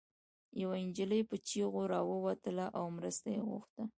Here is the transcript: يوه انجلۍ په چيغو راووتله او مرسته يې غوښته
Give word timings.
يوه 0.61 0.75
انجلۍ 0.83 1.21
په 1.29 1.35
چيغو 1.47 1.81
راووتله 1.93 2.65
او 2.77 2.85
مرسته 2.97 3.27
يې 3.35 3.41
غوښته 3.47 3.83